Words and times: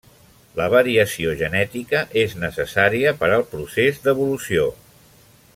La 0.59 0.67
variació 0.73 1.35
genètica 1.41 2.01
és 2.23 2.35
necessària 2.45 3.15
per 3.23 3.33
al 3.37 3.47
procés 3.55 4.05
d'evolució. 4.07 4.69